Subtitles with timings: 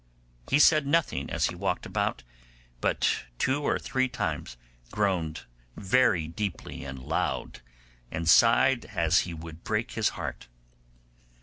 [0.49, 2.23] He said nothing as he walked about,
[2.79, 4.57] but two or three times
[4.89, 5.41] groaned
[5.77, 7.61] very deeply and loud,
[8.09, 10.47] and sighed as he would break his heart.